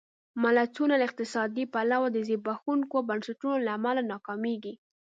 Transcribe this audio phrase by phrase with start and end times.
[0.43, 4.73] ملتونه له اقتصادي پلوه د زبېښونکو بنسټونو له امله ناکامېږي.